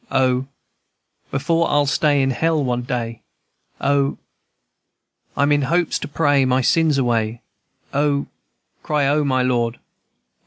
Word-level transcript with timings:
O, 0.09 0.41
&c. 0.41 0.47
Before 1.29 1.69
I'll 1.69 1.85
stay 1.85 2.23
in 2.23 2.31
hell 2.31 2.63
one 2.63 2.81
day, 2.81 3.21
O, 3.79 4.13
&c. 4.13 4.17
I'm 5.37 5.51
in 5.51 5.61
hopes 5.61 5.99
to 5.99 6.07
pray 6.07 6.43
my 6.43 6.61
sins 6.61 6.97
away, 6.97 7.43
O, 7.93 8.23
&c. 8.23 8.27
Cry 8.81 9.05
O 9.05 9.23
my 9.23 9.43
Lord! 9.43 9.77